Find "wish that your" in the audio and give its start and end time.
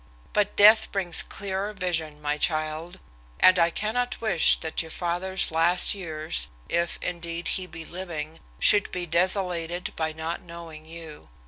4.19-4.89